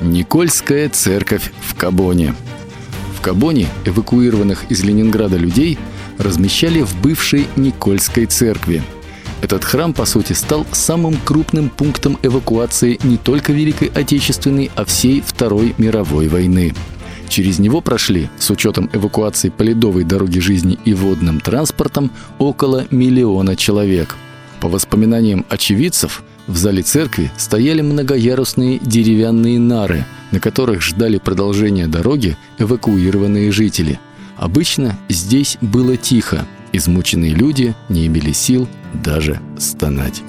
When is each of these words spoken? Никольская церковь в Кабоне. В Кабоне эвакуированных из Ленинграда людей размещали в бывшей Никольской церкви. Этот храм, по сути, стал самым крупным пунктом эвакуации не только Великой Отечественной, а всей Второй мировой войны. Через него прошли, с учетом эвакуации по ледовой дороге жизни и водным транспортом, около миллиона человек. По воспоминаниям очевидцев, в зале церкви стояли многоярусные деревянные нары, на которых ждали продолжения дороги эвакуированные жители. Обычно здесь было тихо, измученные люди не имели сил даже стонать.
Никольская 0.00 0.90
церковь 0.90 1.50
в 1.62 1.74
Кабоне. 1.74 2.34
В 3.16 3.22
Кабоне 3.22 3.68
эвакуированных 3.86 4.70
из 4.70 4.84
Ленинграда 4.84 5.36
людей 5.36 5.78
размещали 6.18 6.82
в 6.82 7.00
бывшей 7.00 7.46
Никольской 7.56 8.26
церкви. 8.26 8.82
Этот 9.40 9.64
храм, 9.64 9.94
по 9.94 10.04
сути, 10.04 10.34
стал 10.34 10.66
самым 10.72 11.16
крупным 11.24 11.70
пунктом 11.70 12.18
эвакуации 12.22 12.98
не 13.04 13.16
только 13.16 13.52
Великой 13.52 13.88
Отечественной, 13.88 14.70
а 14.74 14.84
всей 14.84 15.22
Второй 15.22 15.74
мировой 15.78 16.28
войны. 16.28 16.74
Через 17.28 17.58
него 17.58 17.80
прошли, 17.80 18.28
с 18.38 18.50
учетом 18.50 18.90
эвакуации 18.92 19.48
по 19.48 19.62
ледовой 19.62 20.04
дороге 20.04 20.40
жизни 20.40 20.78
и 20.84 20.92
водным 20.94 21.40
транспортом, 21.40 22.10
около 22.38 22.86
миллиона 22.90 23.56
человек. 23.56 24.14
По 24.60 24.68
воспоминаниям 24.68 25.44
очевидцев, 25.48 26.22
в 26.46 26.56
зале 26.56 26.82
церкви 26.82 27.30
стояли 27.36 27.82
многоярусные 27.82 28.78
деревянные 28.78 29.58
нары, 29.58 30.04
на 30.30 30.40
которых 30.40 30.82
ждали 30.82 31.18
продолжения 31.18 31.86
дороги 31.86 32.36
эвакуированные 32.58 33.50
жители. 33.52 33.98
Обычно 34.36 34.98
здесь 35.08 35.58
было 35.60 35.96
тихо, 35.96 36.46
измученные 36.72 37.34
люди 37.34 37.74
не 37.88 38.06
имели 38.06 38.32
сил 38.32 38.68
даже 38.92 39.40
стонать. 39.58 40.22